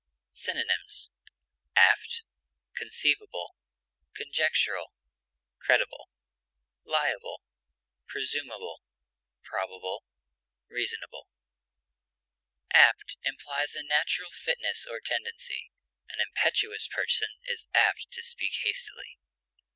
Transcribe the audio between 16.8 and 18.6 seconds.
person is apt to speak